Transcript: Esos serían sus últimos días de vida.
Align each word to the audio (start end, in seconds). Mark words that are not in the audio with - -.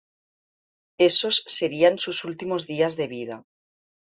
Esos 1.09 1.35
serían 1.55 1.99
sus 1.99 2.17
últimos 2.29 2.65
días 2.65 2.95
de 2.95 3.05
vida. 3.15 3.45